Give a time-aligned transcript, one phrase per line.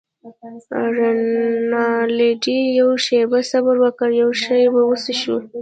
[0.95, 5.35] رینالډي: یوه شیبه صبر وکړه، یو شی به وڅښو.